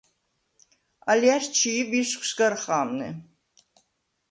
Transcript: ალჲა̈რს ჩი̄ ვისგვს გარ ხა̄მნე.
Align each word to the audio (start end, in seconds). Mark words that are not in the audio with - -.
ალჲა̈რს 1.11 1.47
ჩი̄ 1.57 1.85
ვისგვს 1.89 2.31
გარ 2.37 2.53
ხა̄მნე. 2.61 3.09